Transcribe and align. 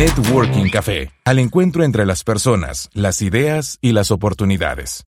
Networking 0.00 0.70
Café, 0.70 1.10
al 1.26 1.38
encuentro 1.38 1.84
entre 1.84 2.06
las 2.06 2.24
personas, 2.24 2.88
las 2.94 3.20
ideas 3.20 3.78
y 3.82 3.92
las 3.92 4.10
oportunidades. 4.10 5.04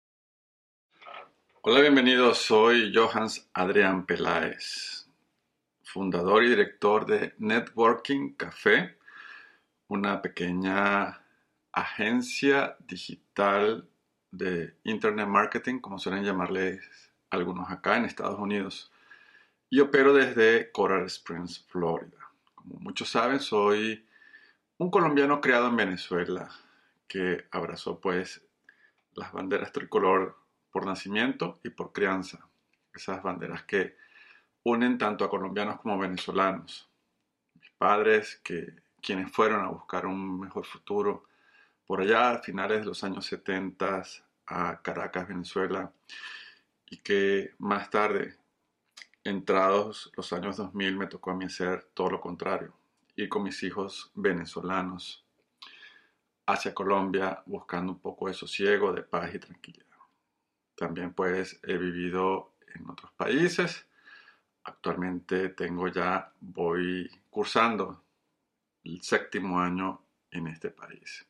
Hola, 1.61 1.80
bienvenidos. 1.80 2.39
Soy 2.39 2.92
Johans 2.95 3.51
Adrián 3.53 4.06
Peláez, 4.06 5.06
fundador 5.83 6.42
y 6.45 6.48
director 6.48 7.05
de 7.05 7.34
Networking 7.39 8.34
Café, 8.34 8.97
una 9.89 10.23
pequeña 10.23 11.20
agencia 11.73 12.77
digital 12.87 13.87
de 14.30 14.75
Internet 14.84 15.28
Marketing, 15.28 15.80
como 15.80 15.98
suelen 15.98 16.25
llamarles 16.25 17.08
algunos 17.30 17.70
acá 17.70 17.96
en 17.96 18.05
Estados 18.05 18.38
Unidos. 18.38 18.91
Y 19.70 19.80
opero 19.80 20.14
desde 20.14 20.73
Coral 20.73 21.06
Springs, 21.06 21.64
Florida. 21.69 22.30
Como 22.55 22.80
muchos 22.80 23.11
saben, 23.11 23.41
soy 23.41 24.06
un 24.78 24.91
colombiano 24.91 25.41
criado 25.41 25.69
en 25.69 25.77
Venezuela 25.77 26.50
que 27.06 27.47
abrazó 27.50 28.00
pues 28.00 28.42
las 29.14 29.33
banderas 29.33 29.72
tricolor 29.72 30.36
por 30.70 30.86
nacimiento 30.86 31.58
y 31.64 31.70
por 31.70 31.92
crianza. 31.92 32.48
Esas 32.94 33.22
banderas 33.22 33.64
que 33.64 33.97
unen 34.62 34.98
tanto 34.98 35.25
a 35.25 35.31
colombianos 35.31 35.81
como 35.81 35.98
venezolanos. 35.98 36.88
Mis 37.60 37.70
padres, 37.72 38.41
que 38.42 38.75
quienes 39.00 39.31
fueron 39.31 39.64
a 39.64 39.69
buscar 39.69 40.06
un 40.06 40.41
mejor 40.41 40.66
futuro 40.66 41.27
por 41.86 42.00
allá 42.00 42.33
a 42.33 42.38
finales 42.38 42.81
de 42.81 42.86
los 42.86 43.03
años 43.05 43.27
70 43.27 44.03
a 44.47 44.83
Caracas, 44.83 45.28
Venezuela, 45.28 45.91
y 46.91 46.98
que 46.98 47.55
más 47.58 47.91
tarde, 47.91 48.36
entrados 49.25 50.11
los 50.17 50.33
años 50.33 50.56
2000, 50.56 50.97
me 50.97 51.06
tocó 51.06 51.31
a 51.31 51.34
mí 51.34 51.44
hacer 51.44 51.91
todo 51.94 52.11
lo 52.11 52.20
contrario, 52.20 52.75
ir 53.17 53.28
con 53.28 53.42
mis 53.42 53.62
hijos 53.62 54.11
venezolanos 54.14 55.25
hacia 56.47 56.75
Colombia 56.75 57.42
buscando 57.47 57.92
un 57.92 58.00
poco 58.00 58.28
de 58.28 58.34
sosiego, 58.34 58.92
de 58.92 59.03
paz 59.03 59.34
y 59.34 59.39
tranquilidad. 59.39 59.86
También 60.75 61.12
pues 61.12 61.61
he 61.62 61.77
vivido 61.77 62.55
en 62.75 62.89
otros 62.89 63.12
países. 63.12 63.86
Actualmente 64.64 65.50
tengo 65.50 65.89
ya, 65.89 66.33
voy 66.41 67.11
cursando 67.28 68.03
el 68.84 69.03
séptimo 69.03 69.61
año 69.61 70.00
en 70.31 70.47
este 70.47 70.70
país. 70.70 71.27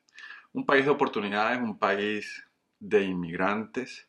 Un 0.52 0.64
país 0.64 0.84
de 0.84 0.90
oportunidades, 0.90 1.60
un 1.60 1.78
país 1.78 2.44
de 2.78 3.04
inmigrantes 3.04 4.07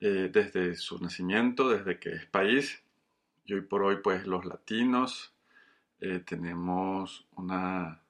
eh, 0.00 0.30
desde 0.32 0.76
su 0.76 0.98
nacimiento, 0.98 1.68
desde 1.68 1.98
que 1.98 2.10
es 2.10 2.26
país. 2.26 2.82
Y 3.44 3.54
hoy 3.54 3.62
por 3.62 3.82
hoy 3.82 3.96
pues 4.02 4.26
los 4.26 4.44
latinos 4.44 5.34
eh, 6.00 6.20
tenemos 6.20 7.26
una 7.36 8.02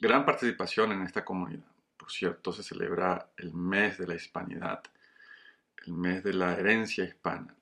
gran 0.00 0.24
participación 0.24 0.92
en 0.92 1.02
esta 1.02 1.24
comunidad. 1.24 1.70
Por 1.96 2.10
cierto, 2.10 2.52
se 2.52 2.62
celebra 2.62 3.30
el 3.36 3.52
mes 3.54 3.98
de 3.98 4.06
la 4.06 4.14
hispanidad, 4.14 4.82
el 5.86 5.92
mes 5.92 6.24
de 6.24 6.32
la 6.32 6.54
herencia 6.54 7.04
hispana. 7.04 7.54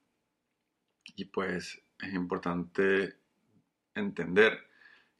Y 1.16 1.26
pues 1.26 1.82
es 1.98 2.14
importante 2.14 3.16
entender 3.94 4.66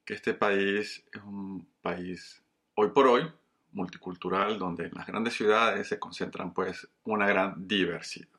que 0.05 0.15
este 0.15 0.34
país 0.34 1.05
es 1.12 1.22
un 1.22 1.66
país 1.83 2.43
hoy 2.75 2.91
por 2.91 3.06
hoy 3.06 3.31
multicultural 3.72 4.59
donde 4.59 4.87
en 4.87 4.95
las 4.95 5.06
grandes 5.06 5.34
ciudades 5.34 5.89
se 5.89 5.99
concentran 5.99 6.55
pues 6.55 6.89
una 7.05 7.27
gran 7.27 7.66
diversidad. 7.66 8.35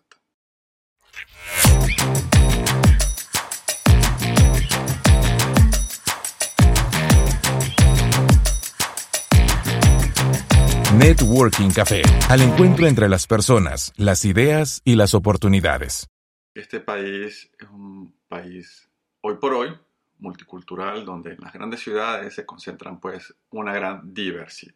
Networking 10.98 11.70
Café, 11.70 12.02
al 12.30 12.42
encuentro 12.42 12.88
entre 12.88 13.08
las 13.08 13.28
personas, 13.28 13.94
las 13.98 14.26
ideas 14.26 14.82
y 14.84 14.96
las 14.96 15.14
oportunidades. 15.14 16.08
Este 16.56 16.80
país 16.80 17.52
es 17.60 17.70
un 17.70 18.14
país 18.28 18.90
hoy 19.22 19.36
por 19.36 19.54
hoy 19.54 19.78
multicultural 20.20 21.06
donde 21.06 21.34
en 21.34 21.38
las 21.42 21.54
grandes 21.54 21.82
ciudades 21.82 22.34
se 22.34 22.46
concentran 22.46 23.00
pues 23.00 23.34
una 23.52 23.74
gran 23.74 24.14
diversidad. 24.14 24.74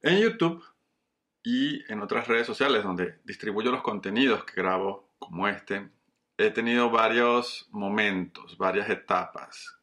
En 0.00 0.18
YouTube 0.18 0.64
y 1.44 1.84
en 1.92 2.00
otras 2.00 2.26
redes 2.26 2.46
sociales 2.46 2.82
donde 2.82 3.20
distribuyo 3.24 3.70
los 3.70 3.82
contenidos 3.82 4.44
que 4.44 4.60
grabo 4.60 5.10
como 5.18 5.46
este, 5.46 5.90
he 6.38 6.50
tenido 6.50 6.90
varios 6.90 7.68
momentos, 7.70 8.56
varias 8.56 8.88
etapas 8.88 9.78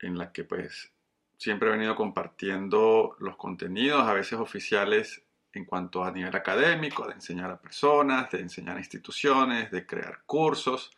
en 0.00 0.18
las 0.18 0.30
que 0.30 0.44
pues 0.44 0.92
siempre 1.38 1.68
he 1.68 1.72
venido 1.72 1.96
compartiendo 1.96 3.16
los 3.18 3.36
contenidos, 3.36 4.06
a 4.06 4.12
veces 4.12 4.38
oficiales 4.38 5.22
en 5.54 5.64
cuanto 5.64 6.04
a 6.04 6.10
nivel 6.10 6.34
académico, 6.36 7.06
de 7.06 7.14
enseñar 7.14 7.50
a 7.50 7.60
personas, 7.60 8.30
de 8.30 8.40
enseñar 8.40 8.76
a 8.76 8.80
instituciones, 8.80 9.70
de 9.70 9.86
crear 9.86 10.22
cursos, 10.26 10.90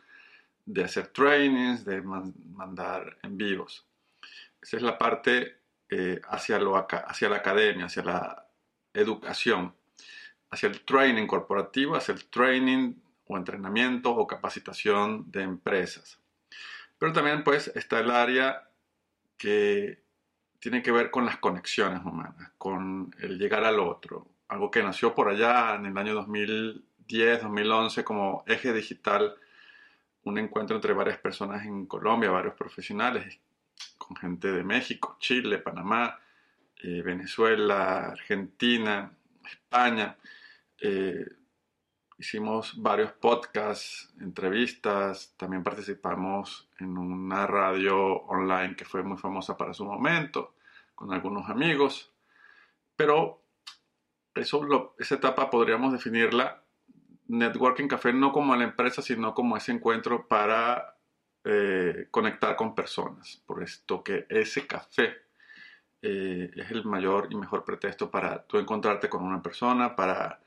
de 0.64 0.82
hacer 0.82 1.08
trainings, 1.08 1.84
de 1.84 2.02
mandar 2.02 3.18
en 3.22 3.36
vivos. 3.36 3.86
Esa 4.60 4.78
es 4.78 4.82
la 4.82 4.98
parte 4.98 5.58
eh, 5.88 6.20
hacia, 6.28 6.58
lo, 6.58 6.76
hacia 6.76 7.28
la 7.28 7.36
academia, 7.36 7.86
hacia 7.86 8.02
la 8.02 8.48
educación, 8.92 9.75
hacia 10.56 10.70
el 10.70 10.80
training 10.80 11.26
corporativo, 11.26 11.96
hacia 11.96 12.14
el 12.14 12.24
training 12.24 12.94
o 13.26 13.36
entrenamiento 13.36 14.10
o 14.10 14.26
capacitación 14.26 15.30
de 15.30 15.42
empresas. 15.42 16.18
Pero 16.98 17.12
también 17.12 17.44
pues 17.44 17.68
está 17.74 18.00
el 18.00 18.10
área 18.10 18.66
que 19.36 20.02
tiene 20.58 20.82
que 20.82 20.92
ver 20.92 21.10
con 21.10 21.26
las 21.26 21.36
conexiones 21.36 22.02
humanas, 22.04 22.52
con 22.56 23.14
el 23.20 23.38
llegar 23.38 23.64
al 23.64 23.78
otro, 23.78 24.28
algo 24.48 24.70
que 24.70 24.82
nació 24.82 25.14
por 25.14 25.28
allá 25.28 25.74
en 25.74 25.84
el 25.84 25.98
año 25.98 26.14
2010, 26.14 27.42
2011 27.42 28.02
como 28.02 28.42
eje 28.46 28.72
digital, 28.72 29.36
un 30.24 30.38
encuentro 30.38 30.74
entre 30.74 30.94
varias 30.94 31.18
personas 31.18 31.66
en 31.66 31.84
Colombia, 31.84 32.30
varios 32.30 32.54
profesionales, 32.54 33.38
con 33.98 34.16
gente 34.16 34.50
de 34.50 34.64
México, 34.64 35.18
Chile, 35.20 35.58
Panamá, 35.58 36.18
eh, 36.82 37.02
Venezuela, 37.02 38.06
Argentina, 38.06 39.12
España. 39.44 40.16
Eh, 40.80 41.26
hicimos 42.18 42.80
varios 42.80 43.12
podcasts, 43.12 44.14
entrevistas, 44.20 45.34
también 45.36 45.62
participamos 45.62 46.68
en 46.78 46.96
una 46.96 47.46
radio 47.46 47.96
online 48.22 48.76
que 48.76 48.84
fue 48.84 49.02
muy 49.02 49.18
famosa 49.18 49.56
para 49.56 49.74
su 49.74 49.84
momento, 49.84 50.54
con 50.94 51.12
algunos 51.12 51.48
amigos, 51.50 52.12
pero 52.96 53.42
eso 54.34 54.94
esa 54.98 55.14
etapa 55.14 55.50
podríamos 55.50 55.92
definirla 55.92 56.62
Networking 57.28 57.88
Café 57.88 58.12
no 58.12 58.32
como 58.32 58.54
la 58.56 58.64
empresa, 58.64 59.02
sino 59.02 59.34
como 59.34 59.56
ese 59.56 59.72
encuentro 59.72 60.28
para 60.28 60.96
eh, 61.44 62.08
conectar 62.10 62.56
con 62.56 62.74
personas, 62.74 63.42
por 63.46 63.62
esto 63.62 64.02
que 64.02 64.26
ese 64.28 64.66
café 64.66 65.14
eh, 66.02 66.50
es 66.54 66.70
el 66.70 66.84
mayor 66.84 67.28
y 67.30 67.36
mejor 67.36 67.64
pretexto 67.64 68.10
para 68.10 68.42
tú 68.44 68.58
encontrarte 68.58 69.08
con 69.08 69.22
una 69.24 69.42
persona, 69.42 69.96
para, 69.96 70.40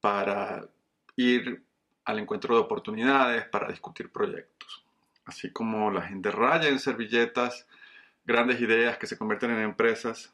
para 0.00 0.68
ir 1.16 1.62
al 2.04 2.18
encuentro 2.18 2.54
de 2.54 2.62
oportunidades, 2.62 3.46
para 3.46 3.68
discutir 3.68 4.10
proyectos. 4.10 4.84
Así 5.24 5.50
como 5.50 5.90
la 5.90 6.02
gente 6.02 6.30
raya 6.30 6.68
en 6.68 6.78
servilletas 6.78 7.66
grandes 8.24 8.60
ideas 8.60 8.98
que 8.98 9.06
se 9.06 9.18
convierten 9.18 9.50
en 9.50 9.60
empresas. 9.60 10.32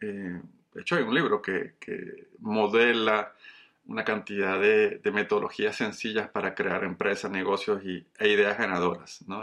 Eh, 0.00 0.40
de 0.74 0.80
hecho, 0.80 0.96
hay 0.96 1.02
un 1.02 1.14
libro 1.14 1.40
que, 1.40 1.74
que 1.78 2.28
modela 2.40 3.32
una 3.86 4.04
cantidad 4.04 4.58
de, 4.58 5.00
metodologías 5.12 5.76
sencillas 5.76 6.28
para 6.28 6.54
crear 6.54 6.84
empresas, 6.84 7.30
negocios 7.30 7.82
y, 7.84 8.04
e 8.18 8.28
ideas 8.28 8.56
ganadoras. 8.58 9.22
¿no? 9.26 9.42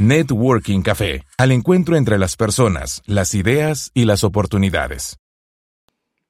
Networking 0.00 0.82
Café, 0.82 1.24
al 1.38 1.52
encuentro 1.52 1.96
entre 1.96 2.18
las 2.18 2.36
personas, 2.36 3.02
las 3.06 3.34
ideas 3.34 3.90
y 3.94 4.04
las 4.04 4.24
oportunidades. 4.24 5.18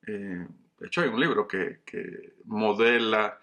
Eh, 0.06 0.46
de 0.78 0.86
hecho, 0.86 1.00
hay 1.00 1.08
un 1.08 1.20
libro 1.20 1.48
que, 1.48 1.80
modela 2.44 3.38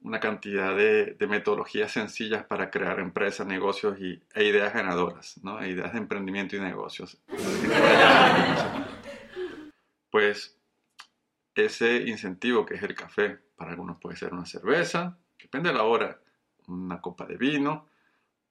una 0.00 0.20
cantidad 0.20 0.76
de, 0.76 1.16
metodologías 1.28 1.92
sencillas 1.92 2.44
para 2.44 2.70
crear 2.70 3.00
empresas, 3.00 3.46
negocios 3.46 3.98
y, 4.00 4.22
e 4.34 4.44
ideas 4.44 4.72
ganadoras, 4.72 5.40
¿no? 5.42 5.60
E 5.60 5.70
ideas 5.70 5.92
de 5.92 5.98
emprendimiento 5.98 6.56
y 6.56 6.60
negocios. 6.60 7.18
Pues 10.10 10.56
ese 11.54 11.96
incentivo 12.08 12.64
que 12.64 12.74
es 12.74 12.82
el 12.82 12.94
café, 12.94 13.38
para 13.56 13.72
algunos 13.72 13.98
puede 13.98 14.16
ser 14.16 14.32
una 14.32 14.46
cerveza, 14.46 15.18
depende 15.38 15.70
de 15.70 15.74
la 15.74 15.82
hora, 15.82 16.20
una 16.68 17.00
copa 17.00 17.26
de 17.26 17.36
vino 17.36 17.88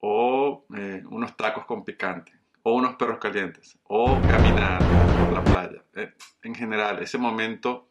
o 0.07 0.67
eh, 0.75 1.01
unos 1.09 1.35
tacos 1.35 1.65
con 1.65 1.83
picante 1.83 2.31
o 2.61 2.75
unos 2.75 2.95
perros 2.95 3.17
calientes 3.17 3.79
o 3.85 4.27
caminar 4.27 4.93
por 5.17 5.31
la 5.31 5.47
playa. 5.47 5.83
Eh, 5.95 6.13
en 6.43 6.53
general, 6.53 7.01
ese 7.01 7.17
momento 7.17 7.89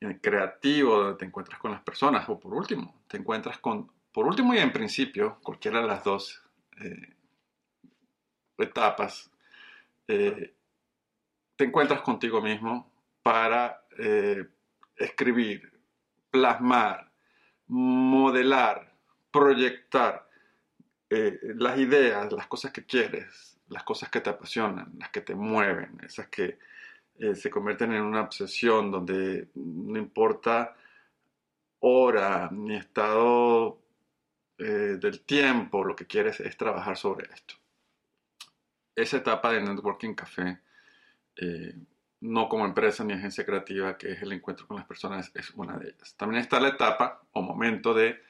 eh, 0.00 0.18
creativo 0.20 0.98
donde 0.98 1.16
te 1.16 1.24
encuentras 1.24 1.58
con 1.58 1.70
las 1.70 1.80
personas 1.80 2.28
o 2.28 2.38
por 2.38 2.52
último, 2.52 3.04
te 3.08 3.16
encuentras 3.16 3.56
con, 3.56 3.90
por 4.12 4.26
último 4.26 4.52
y 4.52 4.58
en 4.58 4.70
principio, 4.70 5.38
cualquiera 5.42 5.80
de 5.80 5.86
las 5.86 6.04
dos 6.04 6.42
etapas, 8.58 9.30
te 10.06 10.54
encuentras 11.58 12.00
contigo 12.00 12.40
mismo 12.40 12.90
para 13.22 13.84
escribir, 14.96 15.78
plasmar, 16.30 17.10
modelar, 17.66 18.94
proyectar 19.30 20.29
eh, 21.12 21.40
las 21.56 21.76
ideas, 21.76 22.32
las 22.32 22.46
cosas 22.46 22.70
que 22.70 22.86
quieres, 22.86 23.58
las 23.68 23.82
cosas 23.82 24.08
que 24.10 24.20
te 24.20 24.30
apasionan, 24.30 24.92
las 24.96 25.10
que 25.10 25.20
te 25.22 25.34
mueven, 25.34 25.98
esas 26.04 26.28
que 26.28 26.56
eh, 27.18 27.34
se 27.34 27.50
convierten 27.50 27.92
en 27.92 28.02
una 28.02 28.22
obsesión 28.22 28.92
donde 28.92 29.48
no 29.56 29.98
importa 29.98 30.76
hora 31.80 32.48
ni 32.52 32.76
estado 32.76 33.80
eh, 34.56 34.98
del 35.00 35.22
tiempo, 35.22 35.84
lo 35.84 35.96
que 35.96 36.06
quieres 36.06 36.38
es 36.38 36.56
trabajar 36.56 36.96
sobre 36.96 37.28
esto. 37.34 37.54
Esa 38.94 39.16
etapa 39.16 39.52
de 39.52 39.62
Networking 39.62 40.14
Café 40.14 40.60
no 42.20 42.48
como 42.48 42.66
empresa 42.66 43.02
ni 43.02 43.14
agencia 43.14 43.46
creativa, 43.46 43.96
que 43.96 44.12
es 44.12 44.22
el 44.22 44.32
encuentro 44.32 44.66
con 44.66 44.76
las 44.76 44.86
personas, 44.86 45.32
es 45.34 45.50
una 45.54 45.78
de 45.78 45.88
ellas. 45.88 46.14
También 46.16 46.42
está 46.42 46.60
la 46.60 46.68
etapa 46.68 47.22
o 47.32 47.40
momento 47.40 47.94
de 47.94 48.20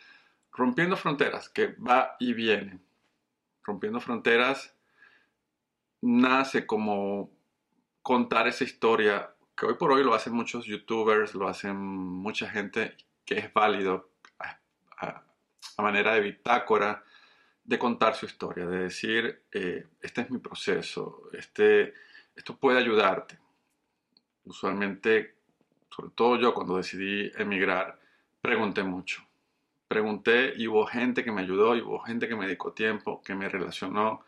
rompiendo 0.52 0.96
fronteras, 0.96 1.48
que 1.48 1.68
va 1.74 2.16
y 2.18 2.32
viene. 2.32 2.80
Rompiendo 3.62 4.00
fronteras 4.00 4.74
nace 6.02 6.66
como 6.66 7.30
contar 8.02 8.48
esa 8.48 8.64
historia, 8.64 9.34
que 9.56 9.66
hoy 9.66 9.74
por 9.74 9.92
hoy 9.92 10.02
lo 10.02 10.14
hacen 10.14 10.32
muchos 10.32 10.64
youtubers, 10.64 11.34
lo 11.34 11.48
hacen 11.48 11.76
mucha 11.76 12.48
gente, 12.48 12.96
que 13.24 13.38
es 13.38 13.52
válido 13.52 14.10
a, 14.98 15.22
manera 15.78 16.14
de 16.14 16.20
bitácora 16.20 17.02
de 17.64 17.78
contar 17.78 18.14
su 18.14 18.26
historia, 18.26 18.66
de 18.66 18.78
decir, 18.80 19.44
eh, 19.52 19.86
este 20.00 20.22
es 20.22 20.30
mi 20.30 20.38
proceso, 20.38 21.30
este, 21.32 21.94
esto 22.34 22.56
puede 22.56 22.78
ayudarte 22.78 23.38
usualmente, 24.44 25.36
sobre 25.88 26.10
todo 26.14 26.36
yo 26.36 26.52
cuando 26.52 26.76
decidí 26.76 27.30
emigrar, 27.36 27.98
pregunté 28.40 28.82
mucho. 28.82 29.29
Pregunté 29.90 30.52
y 30.56 30.68
hubo 30.68 30.86
gente 30.86 31.24
que 31.24 31.32
me 31.32 31.40
ayudó 31.40 31.74
y 31.74 31.80
hubo 31.80 31.98
gente 31.98 32.28
que 32.28 32.36
me 32.36 32.44
dedicó 32.44 32.72
tiempo, 32.72 33.20
que 33.24 33.34
me 33.34 33.48
relacionó 33.48 34.24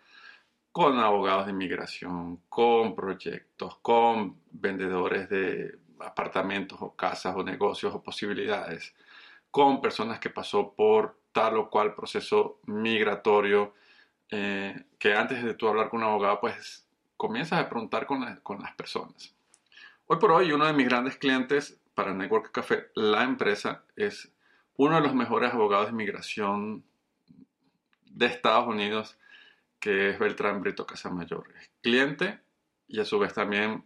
con 0.72 0.98
abogados 0.98 1.46
de 1.46 1.52
inmigración, 1.52 2.38
con 2.48 2.96
proyectos, 2.96 3.76
con 3.76 4.40
vendedores 4.50 5.28
de 5.28 5.78
apartamentos 6.00 6.78
o 6.82 6.96
casas 6.96 7.36
o 7.36 7.44
negocios 7.44 7.94
o 7.94 8.02
posibilidades, 8.02 8.92
con 9.52 9.80
personas 9.80 10.18
que 10.18 10.30
pasó 10.30 10.72
por 10.74 11.16
tal 11.30 11.56
o 11.56 11.70
cual 11.70 11.94
proceso 11.94 12.58
migratorio, 12.66 13.74
eh, 14.30 14.86
que 14.98 15.14
antes 15.14 15.44
de 15.44 15.54
tú 15.54 15.68
hablar 15.68 15.90
con 15.90 16.02
un 16.02 16.08
abogado, 16.08 16.40
pues 16.40 16.88
comienzas 17.16 17.60
a 17.60 17.68
preguntar 17.68 18.04
con, 18.06 18.40
con 18.42 18.60
las 18.60 18.74
personas. 18.74 19.32
Hoy 20.08 20.18
por 20.18 20.32
hoy, 20.32 20.50
uno 20.50 20.66
de 20.66 20.72
mis 20.72 20.88
grandes 20.88 21.16
clientes 21.18 21.78
para 21.94 22.12
Network 22.12 22.50
Café, 22.50 22.88
la 22.96 23.22
empresa, 23.22 23.84
es 23.94 24.31
uno 24.76 24.96
de 24.96 25.02
los 25.02 25.14
mejores 25.14 25.52
abogados 25.52 25.86
de 25.86 25.92
inmigración 25.92 26.84
de 28.06 28.26
Estados 28.26 28.66
Unidos, 28.66 29.18
que 29.78 30.10
es 30.10 30.18
Beltrán 30.18 30.60
Brito 30.60 30.86
Casamayor. 30.86 31.52
Es 31.58 31.70
cliente 31.80 32.40
y 32.88 33.00
a 33.00 33.04
su 33.04 33.18
vez 33.18 33.34
también 33.34 33.84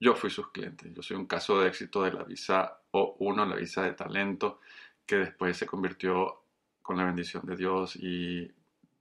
yo 0.00 0.14
fui 0.14 0.30
sus 0.30 0.50
clientes. 0.50 0.92
Yo 0.94 1.02
soy 1.02 1.16
un 1.16 1.26
caso 1.26 1.60
de 1.60 1.68
éxito 1.68 2.02
de 2.02 2.12
la 2.12 2.24
visa 2.24 2.80
O1, 2.92 3.46
la 3.46 3.56
visa 3.56 3.82
de 3.82 3.92
talento, 3.92 4.60
que 5.06 5.16
después 5.16 5.56
se 5.56 5.66
convirtió 5.66 6.42
con 6.82 6.96
la 6.96 7.04
bendición 7.04 7.44
de 7.46 7.56
Dios 7.56 7.96
y 7.96 8.50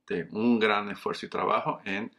de 0.07 0.27
un 0.31 0.59
gran 0.59 0.89
esfuerzo 0.91 1.25
y 1.25 1.29
trabajo 1.29 1.81
en 1.83 2.15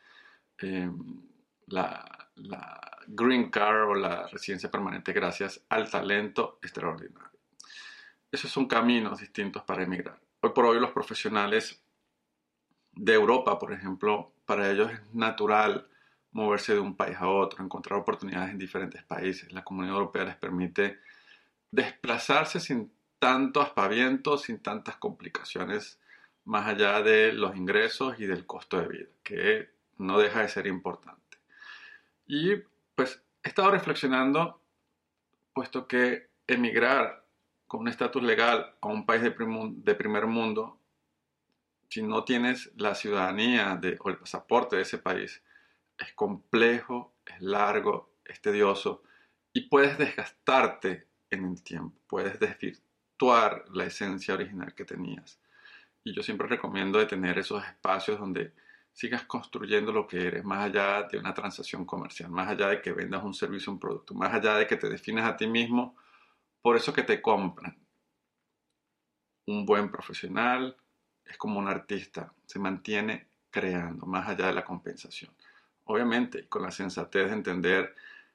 em, 0.59 1.23
la, 1.67 2.31
la 2.37 2.81
Green 3.07 3.51
Card 3.51 3.89
o 3.89 3.95
la 3.95 4.27
residencia 4.27 4.71
permanente 4.71 5.13
gracias 5.13 5.65
al 5.69 5.89
talento 5.91 6.59
extraordinario. 6.63 7.36
Esos 8.31 8.51
son 8.51 8.67
caminos 8.67 9.21
distintos 9.21 9.63
para 9.63 9.83
emigrar. 9.83 10.21
Hoy 10.41 10.51
por 10.51 10.67
hoy 10.67 10.81
los 10.81 10.91
profesionales 10.91 11.83
de 12.93 13.15
Europa, 13.15 13.59
por 13.59 13.73
ejemplo, 13.73 14.33
para 14.45 14.71
ellos 14.71 14.91
es 14.91 15.15
natural 15.15 15.87
moverse 16.33 16.75
de 16.75 16.81
un 16.81 16.97
país 16.97 17.17
a 17.19 17.29
otro, 17.29 17.65
encontrar 17.65 17.99
oportunidades 17.99 18.51
en 18.51 18.59
diferentes 18.59 19.03
países. 19.03 19.53
La 19.53 19.65
Comunidad 19.65 19.97
Europea 19.97 20.25
les 20.25 20.37
permite 20.37 21.01
desplazarse 21.71 22.61
sin 22.61 22.93
tanto 23.19 23.61
aspaviento, 23.61 24.39
sin 24.39 24.61
tantas 24.61 24.97
complicaciones, 24.97 25.99
más 26.45 26.67
allá 26.67 27.03
de 27.03 27.33
los 27.33 27.57
ingresos 27.57 28.21
y 28.21 28.27
del 28.27 28.47
costo 28.47 28.81
de 28.81 28.89
vida, 28.89 29.09
que 29.23 29.71
no 29.99 30.19
deja 30.19 30.43
de 30.43 30.49
ser 30.49 30.67
importante. 30.67 31.39
Y 32.27 32.57
pues 32.95 33.23
he 33.43 33.49
estado 33.49 33.71
reflexionando, 33.71 34.61
puesto 35.53 35.89
que 35.89 36.29
emigrar 36.47 37.26
con 37.67 37.81
un 37.81 37.89
estatus 37.89 38.23
legal 38.23 38.75
a 38.81 38.87
un 38.87 39.05
país 39.05 39.23
de, 39.23 39.31
primer 39.31 40.27
mundo, 40.27 40.79
si 41.89 42.03
no 42.03 42.25
tienes 42.25 42.71
la 42.77 42.95
ciudadanía 42.95 43.81
o 44.01 44.09
el 44.09 44.19
pasaporte 44.19 44.77
de 44.77 44.83
ese 44.83 44.99
país, 44.99 45.43
es 45.99 46.13
complejo, 46.13 47.15
es 47.25 47.41
largo, 47.41 48.11
es 48.25 48.41
tedioso 48.41 49.03
y 49.53 49.63
puedes 49.63 49.99
desgastarte 49.99 51.07
en 51.31 51.45
el 51.47 51.63
tiempo, 51.63 51.99
puedes 52.07 52.39
desvirtuar 52.39 53.65
la 53.73 53.87
esencia 53.87 54.35
original 54.35 54.75
que 54.75 54.85
tenías. 54.85 55.41
Y 56.05 56.15
yo 56.15 56.23
siempre 56.23 56.47
recomiendo 56.47 56.99
de 56.99 57.07
tener 57.07 57.39
esos 57.39 57.65
espacios 57.65 58.19
donde 58.19 58.53
sigas 58.93 59.25
construyendo 59.25 59.93
lo 59.93 60.07
que 60.07 60.27
eres, 60.27 60.45
más 60.45 60.67
allá 60.67 61.03
de 61.03 61.19
una 61.19 61.35
transacción 61.35 61.85
comercial, 61.85 62.31
más 62.31 62.49
allá 62.49 62.69
de 62.69 62.81
que 62.81 62.93
vendas 62.93 63.25
un 63.25 63.35
servicio, 63.35 63.73
un 63.73 63.81
producto, 63.81 64.15
más 64.15 64.33
allá 64.33 64.57
de 64.57 64.67
que 64.67 64.77
te 64.77 64.89
defines 64.89 65.25
a 65.25 65.37
ti 65.37 65.47
mismo 65.47 65.97
por 66.67 66.77
eso 66.77 66.93
que 66.93 67.05
te 67.05 67.23
compran. 67.23 67.79
Un 69.47 69.65
buen 69.65 69.89
profesional 69.89 70.77
es 71.25 71.37
como 71.37 71.61
un 71.61 71.69
artista, 71.69 72.33
se 72.45 72.59
mantiene 72.59 73.29
creando, 73.53 74.05
más 74.05 74.29
allá 74.29 74.49
de 74.49 74.55
la 74.55 74.65
compensación. 74.65 75.33
Obviamente, 75.85 76.49
con 76.49 76.63
la 76.63 76.73
sensatez 76.73 77.29
de 77.29 77.35
entender 77.35 77.95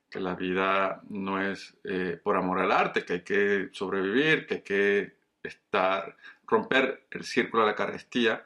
que 0.10 0.22
la 0.22 0.36
vida 0.36 1.02
no 1.10 1.42
es 1.42 1.78
eh, 1.84 2.22
por 2.24 2.38
amor 2.38 2.60
al 2.60 2.72
arte, 2.72 3.04
que 3.04 3.14
hay 3.16 3.22
que 3.22 3.70
sobrevivir, 3.74 4.48
que 4.48 4.54
hay 4.54 4.62
que 4.62 5.18
estar, 5.44 6.16
romper 6.48 7.08
el 7.12 7.26
círculo 7.26 7.64
de 7.64 7.72
la 7.72 7.76
carestía 7.76 8.46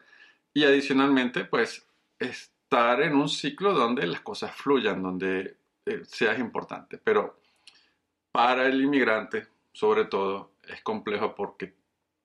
y 0.51 0.63
adicionalmente, 0.63 1.45
pues 1.45 1.87
estar 2.17 3.03
en 3.03 3.13
un 3.13 3.29
ciclo 3.29 3.71
donde 3.71 4.07
las 4.07 4.21
cosas 4.21 4.51
fluyan, 4.55 5.03
donde 5.03 5.57
eh, 5.85 6.01
seas 6.07 6.39
importante. 6.39 6.97
Pero 6.97 7.39
para 8.31 8.65
el 8.65 8.81
inmigrante, 8.81 9.53
sobre 9.75 10.05
todo, 10.05 10.53
es 10.63 10.81
complejo 10.81 11.35
porque 11.35 11.75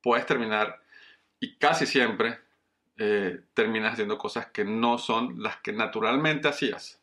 puedes 0.00 0.25
terminar 0.25 0.80
y 1.40 1.57
casi 1.57 1.85
siempre 1.85 2.38
eh, 2.97 3.40
terminas 3.54 3.95
haciendo 3.95 4.19
cosas 4.19 4.47
que 4.47 4.64
no 4.64 4.99
son 4.99 5.42
las 5.42 5.57
que 5.57 5.73
naturalmente 5.73 6.47
hacías. 6.47 7.02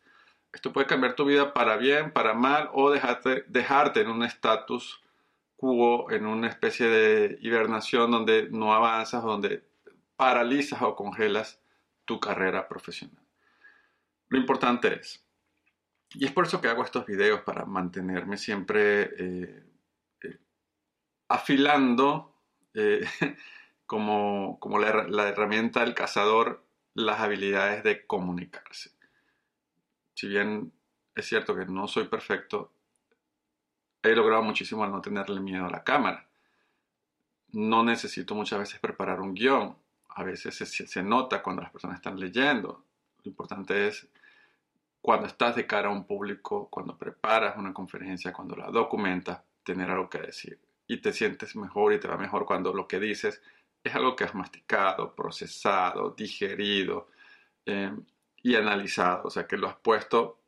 Esto 0.54 0.72
puede 0.72 0.88
cambiar 0.88 1.16
tu 1.16 1.25
vida 1.25 1.54
para 1.54 1.75
bien, 1.75 2.12
para 2.12 2.34
mal 2.34 2.70
o 2.74 2.89
dejarte, 2.89 3.44
dejarte 3.48 4.00
en 4.00 4.08
un 4.08 4.24
estatus 4.24 5.04
quo, 5.58 6.10
en 6.12 6.25
una 6.25 6.48
especie 6.48 6.88
de 6.88 7.38
hibernación 7.42 8.10
donde 8.10 8.48
no 8.50 8.74
avanzas, 8.74 9.24
donde 9.24 9.63
paralizas 10.16 10.82
o 10.82 10.96
congelas 10.96 11.60
tu 12.06 12.22
carrera 12.22 12.70
profesional. 12.70 13.22
Lo 14.30 14.38
importante 14.38 14.94
es, 14.94 15.25
y 16.13 16.25
es 16.25 16.32
por 16.32 16.46
eso 16.46 16.62
que 16.62 16.70
hago 16.70 16.86
estos 16.86 17.06
videos, 17.06 17.42
para 17.42 17.66
mantenerme 17.66 18.38
siempre 18.38 19.10
eh, 19.18 19.67
afilando 21.28 22.34
eh, 22.74 23.06
como, 23.86 24.60
como 24.60 24.80
la, 24.80 25.28
herramienta 25.30 25.82
del 25.82 25.94
cazador 25.94 26.64
las 26.94 27.20
habilidades 27.20 27.84
de 27.84 28.06
comunicarse. 28.06 28.92
Si 30.14 30.28
bien 30.28 30.74
es 31.16 31.28
cierto 31.28 31.56
que 31.56 31.66
no 31.66 31.88
soy 31.88 32.08
perfecto, 32.08 32.72
he 34.02 34.16
logrado 34.16 34.44
muchísimo 34.44 34.84
al 34.84 34.92
no 34.92 35.02
tenerle 35.02 35.40
miedo 35.40 35.66
a 35.66 35.70
la 35.70 35.84
cámara. 35.84 36.28
No 37.50 37.84
necesito 37.84 38.36
muchas 38.36 38.60
veces 38.60 38.80
preparar 38.80 39.22
un 39.22 39.34
guion. 39.34 39.78
A 40.10 40.24
veces 40.24 40.56
se, 40.56 40.66
se 40.66 41.04
nota 41.04 41.44
cuando 41.44 41.62
las 41.62 41.72
personas 41.72 41.98
están 41.98 42.20
leyendo. 42.20 42.84
Lo 43.24 43.30
importante 43.30 43.88
es 43.88 44.08
cuando 45.02 45.28
estás 45.28 45.56
de 45.56 45.68
cara 45.68 45.90
a 45.90 45.92
un 45.92 46.06
público, 46.06 46.68
cuando 46.70 46.98
preparas 46.98 47.58
una 47.58 47.74
conferencia, 47.74 48.34
cuando 48.34 48.56
la 48.56 48.70
documentas, 48.70 49.42
tener 49.64 49.90
algo 49.90 50.10
que 50.10 50.20
decir. 50.20 50.60
Y 50.88 50.98
te 50.98 51.13
sientes 51.13 51.56
mejor 51.56 51.94
y 51.94 52.00
te 52.00 52.08
va 52.08 52.17
mejor 52.17 52.46
cuando 52.46 52.74
lo 52.74 52.88
que 52.88 53.00
dices 53.00 53.41
es 53.84 53.96
algo 53.96 54.15
que 54.15 54.24
has 54.24 54.36
masticado, 54.36 55.13
procesado, 55.15 56.12
digerido 56.12 57.10
eh, 57.65 57.91
y 58.41 58.56
analizado. 58.56 59.24
O 59.25 59.29
sea, 59.29 59.48
que 59.48 59.58
lo 59.58 59.67
has 59.67 59.75
puesto 59.75 60.39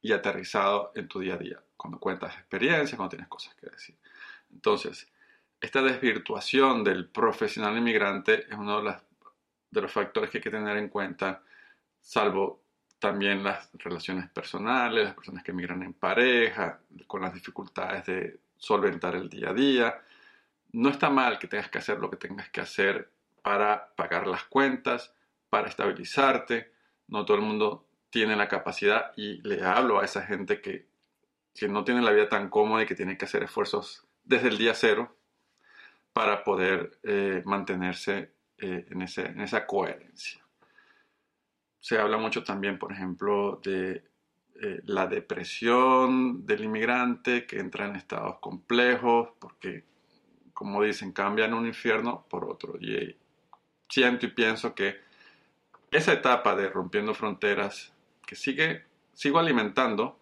y 0.00 0.12
aterrizado 0.12 0.92
en 0.94 1.08
tu 1.08 1.20
día 1.20 1.34
a 1.34 1.38
día. 1.38 1.62
Cuando 1.76 1.98
cuentas 1.98 2.34
experiencias, 2.34 2.96
cuando 2.96 3.10
tienes 3.10 3.28
cosas 3.28 3.54
que 3.54 3.70
decir. 3.70 3.96
Entonces, 4.50 5.08
esta 5.60 5.82
desvirtuación 5.82 6.84
del 6.84 7.08
profesional 7.08 7.76
inmigrante 7.76 8.46
es 8.48 8.56
uno 8.56 8.80
de, 8.82 8.94
de 9.70 9.80
los 9.82 9.92
factores 9.92 10.30
que 10.30 10.38
hay 10.38 10.42
que 10.42 10.50
tener 10.50 10.76
en 10.76 10.88
cuenta, 10.88 11.42
salvo 12.00 12.62
también 12.98 13.44
las 13.44 13.70
relaciones 13.74 14.28
personales, 14.30 15.04
las 15.04 15.14
personas 15.14 15.44
que 15.44 15.52
emigran 15.52 15.82
en 15.82 15.94
pareja, 15.94 16.80
con 17.06 17.22
las 17.22 17.34
dificultades 17.34 18.06
de 18.06 18.40
solventar 18.58 19.14
el 19.16 19.30
día 19.30 19.50
a 19.50 19.54
día. 19.54 20.02
No 20.72 20.90
está 20.90 21.08
mal 21.08 21.38
que 21.38 21.48
tengas 21.48 21.70
que 21.70 21.78
hacer 21.78 21.98
lo 21.98 22.10
que 22.10 22.18
tengas 22.18 22.50
que 22.50 22.60
hacer 22.60 23.10
para 23.42 23.94
pagar 23.96 24.26
las 24.26 24.44
cuentas, 24.44 25.14
para 25.48 25.68
estabilizarte. 25.68 26.70
No 27.06 27.24
todo 27.24 27.38
el 27.38 27.42
mundo 27.42 27.88
tiene 28.10 28.36
la 28.36 28.48
capacidad 28.48 29.12
y 29.16 29.40
le 29.48 29.64
hablo 29.64 30.00
a 30.00 30.04
esa 30.04 30.22
gente 30.22 30.60
que, 30.60 30.86
que 31.54 31.68
no 31.68 31.84
tiene 31.84 32.02
la 32.02 32.10
vida 32.10 32.28
tan 32.28 32.50
cómoda 32.50 32.82
y 32.82 32.86
que 32.86 32.94
tiene 32.94 33.16
que 33.16 33.24
hacer 33.24 33.42
esfuerzos 33.42 34.06
desde 34.24 34.48
el 34.48 34.58
día 34.58 34.74
cero 34.74 35.16
para 36.12 36.44
poder 36.44 36.98
eh, 37.02 37.42
mantenerse 37.46 38.32
eh, 38.58 38.86
en, 38.90 39.02
ese, 39.02 39.26
en 39.26 39.40
esa 39.40 39.66
coherencia 39.66 40.42
se 41.80 41.98
habla 41.98 42.18
mucho 42.18 42.44
también, 42.44 42.78
por 42.78 42.92
ejemplo, 42.92 43.60
de 43.62 44.02
eh, 44.60 44.80
la 44.86 45.06
depresión 45.06 46.44
del 46.44 46.64
inmigrante 46.64 47.46
que 47.46 47.60
entra 47.60 47.86
en 47.86 47.96
estados 47.96 48.38
complejos, 48.40 49.30
porque, 49.38 49.84
como 50.52 50.82
dicen, 50.82 51.12
cambian 51.12 51.54
un 51.54 51.66
infierno 51.66 52.26
por 52.28 52.44
otro. 52.44 52.74
Y 52.80 52.94
eh, 52.94 53.16
siento 53.88 54.26
y 54.26 54.30
pienso 54.30 54.74
que 54.74 54.96
esa 55.90 56.12
etapa 56.12 56.56
de 56.56 56.68
rompiendo 56.68 57.14
fronteras, 57.14 57.92
que 58.26 58.34
sigue, 58.34 58.84
sigo 59.14 59.38
alimentando, 59.38 60.18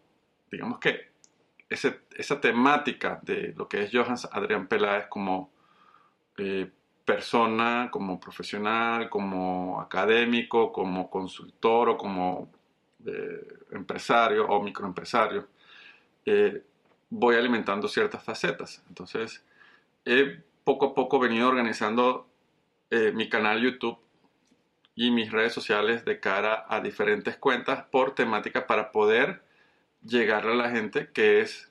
digamos 0.50 0.78
que 0.78 1.10
esa 1.68 2.40
temática 2.40 3.18
de 3.22 3.52
lo 3.56 3.68
que 3.68 3.82
es 3.82 3.90
Johans 3.92 4.28
Adrián 4.30 4.68
Peláez 4.68 5.06
como 5.08 5.50
eh, 6.36 6.70
persona, 7.04 7.88
como 7.90 8.20
profesional, 8.20 9.08
como 9.08 9.80
académico, 9.80 10.72
como 10.72 11.08
consultor 11.08 11.88
o 11.88 11.96
como 11.96 12.52
eh, 13.04 13.46
empresario 13.72 14.46
o 14.46 14.62
microempresario, 14.62 15.48
eh, 16.24 16.62
voy 17.10 17.36
alimentando 17.36 17.88
ciertas 17.88 18.22
facetas. 18.22 18.82
Entonces, 18.88 19.44
he 20.04 20.42
poco 20.64 20.86
a 20.86 20.94
poco 20.94 21.18
venido 21.18 21.48
organizando 21.48 22.28
eh, 22.90 23.12
mi 23.12 23.28
canal 23.28 23.60
YouTube 23.60 23.98
y 24.94 25.10
mis 25.10 25.30
redes 25.30 25.52
sociales 25.52 26.04
de 26.04 26.20
cara 26.20 26.64
a 26.68 26.80
diferentes 26.80 27.36
cuentas 27.36 27.84
por 27.90 28.14
temática 28.14 28.66
para 28.66 28.92
poder 28.92 29.42
llegar 30.02 30.46
a 30.46 30.54
la 30.54 30.70
gente 30.70 31.10
que 31.12 31.40
es 31.40 31.70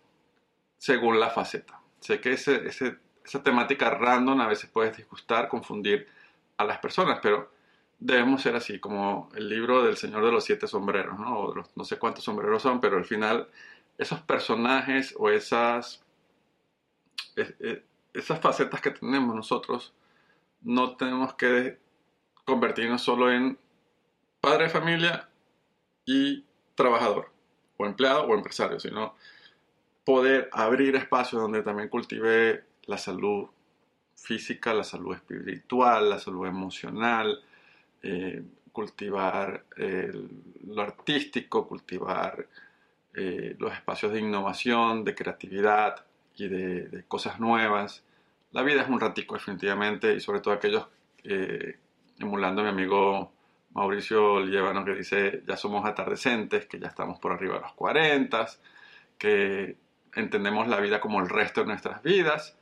según 0.78 1.20
la 1.20 1.30
faceta. 1.30 1.82
Sé 2.00 2.22
que 2.22 2.34
ese, 2.34 2.68
ese 2.68 2.98
esa 3.26 3.42
temática 3.42 3.90
random 3.90 4.40
a 4.42 4.48
veces 4.48 4.70
puede 4.70 4.92
disgustar, 4.92 5.50
confundir 5.50 6.08
a 6.58 6.64
las 6.64 6.78
personas, 6.78 7.20
pero 7.22 7.52
debemos 8.00 8.42
ser 8.42 8.56
así, 8.56 8.80
como 8.80 9.30
el 9.36 9.50
libro 9.50 9.84
del 9.84 9.98
Señor 9.98 10.26
de 10.26 10.32
los 10.32 10.44
Siete 10.44 10.68
Sombreros, 10.68 11.20
¿no? 11.20 11.54
no 11.76 11.84
sé 11.84 11.98
cuántos 11.98 12.24
sombreros 12.24 12.62
son, 12.62 12.80
pero 12.80 12.98
al 12.98 13.06
final 13.06 13.48
esos 13.98 14.20
personajes 14.22 15.16
o 15.18 15.30
esas, 15.30 16.04
esas 18.14 18.40
facetas 18.40 18.82
que 18.82 18.92
tenemos 18.92 19.36
nosotros, 19.36 19.94
no 20.62 20.96
tenemos 20.96 21.36
que 21.36 21.78
convertirnos 22.44 23.02
solo 23.02 23.32
en 23.32 23.58
padre 24.42 24.66
de 24.66 24.70
familia 24.70 25.30
y 26.06 26.44
trabajador, 26.76 27.32
o 27.78 27.86
empleado 27.86 28.24
o 28.24 28.36
empresario, 28.36 28.80
sino 28.80 29.16
poder 30.04 30.50
abrir 30.52 30.96
espacios 30.96 31.42
donde 31.42 31.64
también 31.64 31.90
cultive 31.90 32.64
la 32.86 32.98
salud 32.98 33.50
física, 34.16 34.74
la 34.74 34.84
salud 34.84 35.16
espiritual, 35.16 36.10
la 36.10 36.20
salud 36.20 36.46
emocional, 36.46 37.44
eh, 38.04 38.44
cultivar 38.72 39.66
lo 39.78 40.82
artístico, 40.82 41.68
cultivar 41.68 42.48
eh, 43.18 43.56
los 43.60 43.72
espacios 43.72 44.12
de 44.12 44.20
innovación, 44.20 45.06
de 45.06 45.16
creatividad 45.16 46.06
y 46.36 46.50
de, 46.50 47.06
cosas 47.08 47.40
nuevas. 47.40 48.04
La 48.52 48.62
vida 48.62 48.82
es 48.82 48.90
un 48.90 49.00
ratico 49.00 49.36
definitivamente 49.36 50.14
y 50.14 50.20
sobre 50.20 50.42
todo 50.42 50.54
aquellos, 50.54 50.86
eh, 51.24 51.80
emulando 52.20 52.62
a 52.62 52.66
mi 52.66 52.72
amigo 52.72 53.32
Mauricio 53.74 54.42
Lievano 54.42 54.84
que 54.84 54.96
dice 54.96 55.44
ya 55.48 55.56
somos 55.56 55.86
atardecentes, 55.86 56.66
que 56.66 56.78
ya 56.78 56.88
estamos 56.88 57.18
por 57.20 57.32
arriba 57.32 57.56
de 57.56 57.62
los 57.62 57.74
40, 57.74 58.48
que 59.18 59.78
entendemos 60.14 60.68
la 60.68 60.82
vida 60.82 61.00
como 61.00 61.22
el 61.22 61.30
resto 61.30 61.62
de 61.62 61.68
nuestras 61.68 62.04
vidas 62.04 62.58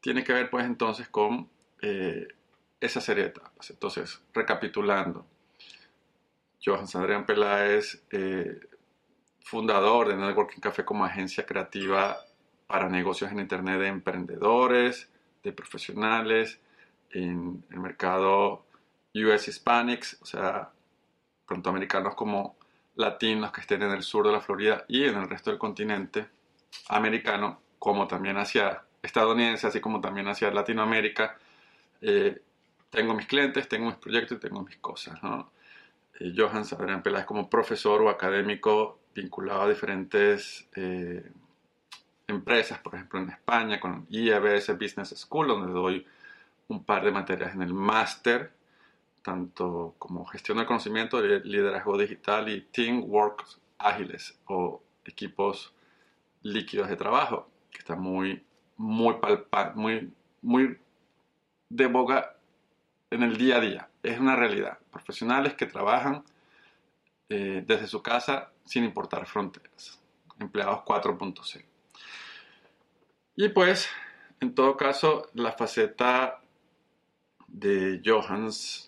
tiene 0.00 0.24
que 0.24 0.32
ver 0.32 0.50
pues 0.50 0.64
entonces 0.64 1.08
con 1.08 1.48
eh, 1.82 2.28
esa 2.80 3.00
serie 3.00 3.24
de 3.24 3.30
etapas. 3.30 3.70
Entonces, 3.70 4.20
recapitulando, 4.32 5.26
Johan 6.64 6.86
Adrián 6.94 7.26
Peláez, 7.26 8.02
eh, 8.10 8.60
fundador 9.42 10.08
de 10.08 10.16
Networking 10.16 10.60
Café 10.60 10.84
como 10.84 11.04
agencia 11.04 11.46
creativa 11.46 12.18
para 12.66 12.88
negocios 12.88 13.30
en 13.32 13.40
Internet 13.40 13.80
de 13.80 13.86
emprendedores, 13.88 15.10
de 15.42 15.52
profesionales, 15.52 16.60
en 17.10 17.64
el 17.70 17.80
mercado 17.80 18.66
US 19.14 19.48
Hispanics, 19.48 20.18
o 20.20 20.26
sea, 20.26 20.70
tanto 21.46 21.70
americanos 21.70 22.14
como 22.14 22.56
latinos 22.96 23.52
que 23.52 23.62
estén 23.62 23.82
en 23.82 23.92
el 23.92 24.02
sur 24.02 24.26
de 24.26 24.32
la 24.32 24.40
Florida 24.40 24.84
y 24.88 25.04
en 25.04 25.16
el 25.16 25.28
resto 25.28 25.50
del 25.50 25.58
continente 25.58 26.28
americano, 26.88 27.60
como 27.78 28.06
también 28.06 28.36
hacia 28.36 28.82
estadounidense, 29.02 29.66
así 29.66 29.80
como 29.80 30.00
también 30.00 30.28
hacia 30.28 30.50
Latinoamérica. 30.50 31.38
Eh, 32.02 32.42
tengo 32.90 33.14
mis 33.14 33.26
clientes, 33.26 33.68
tengo 33.68 33.86
mis 33.86 33.96
proyectos 33.96 34.38
y 34.38 34.40
tengo 34.40 34.62
mis 34.62 34.76
cosas. 34.76 35.22
¿no? 35.22 35.50
Eh, 36.20 36.32
Johan 36.36 36.64
Adrián 36.70 37.02
Peláez 37.02 37.26
como 37.26 37.48
profesor 37.48 38.02
o 38.02 38.08
académico 38.08 38.98
vinculado 39.14 39.62
a 39.62 39.68
diferentes 39.68 40.68
eh, 40.76 41.30
empresas, 42.26 42.78
por 42.80 42.94
ejemplo 42.94 43.20
en 43.20 43.30
España 43.30 43.80
con 43.80 44.06
IABS 44.10 44.78
Business 44.78 45.14
School, 45.16 45.48
donde 45.48 45.72
doy 45.72 46.06
un 46.68 46.84
par 46.84 47.04
de 47.04 47.10
materias 47.10 47.54
en 47.54 47.62
el 47.62 47.72
máster, 47.72 48.52
tanto 49.22 49.94
como 49.98 50.24
gestión 50.26 50.58
del 50.58 50.66
conocimiento, 50.66 51.20
liderazgo 51.20 51.98
digital 51.98 52.48
y 52.48 52.60
teamwork 52.60 53.44
ágiles 53.78 54.38
o 54.46 54.82
equipos 55.04 55.74
líquidos 56.42 56.88
de 56.88 56.96
trabajo, 56.96 57.48
que 57.70 57.78
está 57.78 57.96
muy 57.96 58.44
muy 58.78 59.14
palpable, 59.14 59.72
muy, 59.74 60.12
muy 60.40 60.78
de 61.68 61.86
boga 61.86 62.37
en 63.10 63.22
el 63.22 63.36
día 63.36 63.56
a 63.56 63.60
día. 63.60 63.88
Es 64.02 64.18
una 64.18 64.36
realidad. 64.36 64.78
Profesionales 64.90 65.54
que 65.54 65.66
trabajan 65.66 66.24
eh, 67.28 67.64
desde 67.66 67.86
su 67.86 68.02
casa 68.02 68.52
sin 68.64 68.84
importar 68.84 69.26
fronteras. 69.26 70.00
Empleados 70.38 70.80
4.0. 70.84 71.64
Y 73.36 73.48
pues, 73.50 73.88
en 74.40 74.54
todo 74.54 74.76
caso, 74.76 75.28
la 75.34 75.52
faceta 75.52 76.40
de 77.46 78.00
Johans 78.04 78.87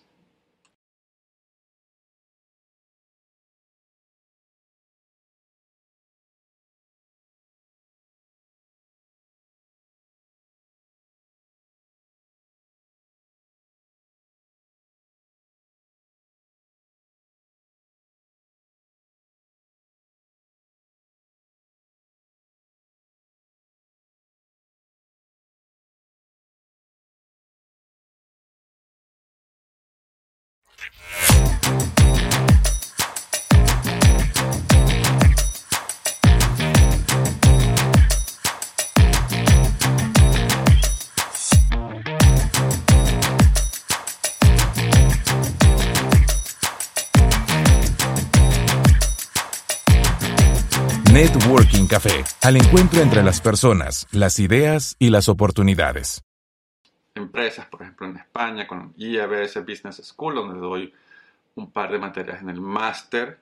Networking 51.21 51.85
Café, 51.85 52.23
al 52.41 52.57
encuentro 52.57 52.99
entre 52.99 53.21
las 53.21 53.41
personas, 53.41 54.07
las 54.11 54.39
ideas 54.39 54.95
y 54.97 55.11
las 55.11 55.29
oportunidades. 55.29 56.23
Empresas, 57.13 57.67
por 57.67 57.83
ejemplo, 57.83 58.07
en 58.07 58.17
España, 58.17 58.65
con 58.65 58.95
IABS 58.97 59.63
Business 59.63 59.97
School, 60.03 60.33
donde 60.33 60.59
doy 60.59 60.91
un 61.53 61.71
par 61.71 61.91
de 61.91 61.99
materias 61.99 62.41
en 62.41 62.49
el 62.49 62.59
máster, 62.59 63.39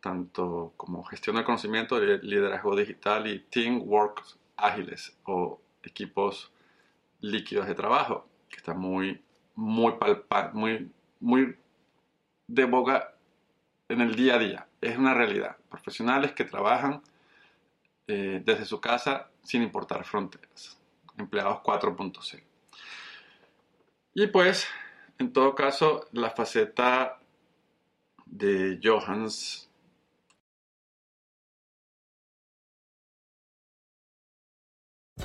tanto 0.00 0.72
como 0.78 1.04
gestión 1.04 1.36
del 1.36 1.44
conocimiento, 1.44 2.00
liderazgo 2.00 2.74
digital 2.74 3.26
y 3.26 3.40
teamwork 3.40 4.22
ágiles 4.56 5.14
o 5.24 5.60
equipos 5.82 6.50
líquidos 7.20 7.66
de 7.66 7.74
trabajo, 7.74 8.26
que 8.48 8.56
está 8.56 8.72
muy, 8.72 9.22
muy 9.54 9.92
palpable, 9.98 10.52
muy, 10.54 10.90
muy 11.20 11.56
de 12.46 12.64
boga 12.64 13.12
en 13.90 14.00
el 14.00 14.16
día 14.16 14.36
a 14.36 14.38
día. 14.38 14.66
Es 14.82 14.98
una 14.98 15.14
realidad. 15.14 15.56
Profesionales 15.70 16.32
que 16.32 16.44
trabajan 16.44 17.02
eh, 18.08 18.42
desde 18.44 18.66
su 18.66 18.80
casa 18.80 19.30
sin 19.42 19.62
importar 19.62 20.04
fronteras. 20.04 20.78
Empleados 21.16 21.60
4.0. 21.62 22.42
Y 24.14 24.26
pues, 24.26 24.66
en 25.18 25.32
todo 25.32 25.54
caso, 25.54 26.08
la 26.12 26.30
faceta 26.30 27.18
de 28.26 28.78
Johans 28.82 29.70